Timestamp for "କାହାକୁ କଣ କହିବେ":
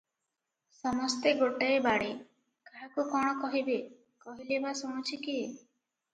2.71-3.77